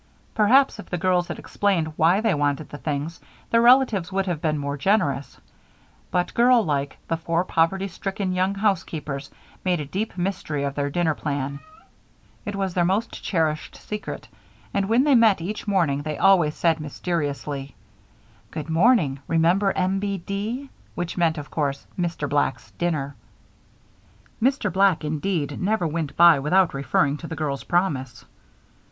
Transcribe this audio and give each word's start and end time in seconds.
Perhaps 0.33 0.79
if 0.79 0.89
the 0.89 0.97
girls 0.97 1.27
had 1.27 1.37
explained 1.37 1.93
why 1.95 2.21
they 2.21 2.33
wanted 2.33 2.69
the 2.69 2.79
things, 2.79 3.19
their 3.51 3.61
relatives 3.61 4.11
would 4.11 4.25
have 4.25 4.41
been 4.41 4.57
more 4.57 4.75
generous; 4.75 5.39
but 6.09 6.33
girllike, 6.33 6.97
the 7.07 7.17
four 7.17 7.43
poverty 7.45 7.87
stricken 7.87 8.33
young 8.33 8.55
housekeepers 8.55 9.29
made 9.63 9.79
a 9.79 9.85
deep 9.85 10.17
mystery 10.17 10.63
of 10.63 10.73
their 10.73 10.89
dinner 10.89 11.13
plan. 11.13 11.59
It 12.45 12.55
was 12.55 12.73
their 12.73 12.83
most 12.83 13.23
cherished 13.23 13.75
secret, 13.75 14.27
and 14.73 14.89
when 14.89 15.03
they 15.03 15.13
met 15.13 15.39
each 15.39 15.67
morning 15.67 16.01
they 16.01 16.17
always 16.17 16.55
said, 16.55 16.79
mysteriously, 16.79 17.75
"Good 18.49 18.69
morning 18.71 19.19
remember 19.27 19.71
M. 19.73 19.99
B. 19.99 20.17
D.," 20.17 20.71
which 20.95 21.15
meant, 21.15 21.37
of 21.37 21.51
course, 21.51 21.85
"Mr. 21.95 22.27
Black's 22.27 22.71
Dinner." 22.71 23.13
Mr. 24.41 24.73
Black, 24.73 25.03
indeed, 25.05 25.61
never 25.61 25.85
went 25.85 26.17
by 26.17 26.39
without 26.39 26.73
referring 26.73 27.17
to 27.17 27.27
the 27.27 27.35
girls' 27.35 27.63
promise. 27.65 28.25